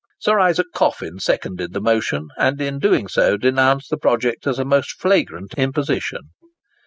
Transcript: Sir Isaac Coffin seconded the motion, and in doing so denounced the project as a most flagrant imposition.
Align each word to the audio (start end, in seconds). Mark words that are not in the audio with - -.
Sir 0.17 0.39
Isaac 0.39 0.65
Coffin 0.73 1.19
seconded 1.19 1.73
the 1.73 1.79
motion, 1.79 2.29
and 2.39 2.59
in 2.59 2.79
doing 2.79 3.07
so 3.07 3.37
denounced 3.37 3.91
the 3.91 3.97
project 3.99 4.47
as 4.47 4.57
a 4.57 4.65
most 4.65 4.99
flagrant 4.99 5.53
imposition. 5.59 6.31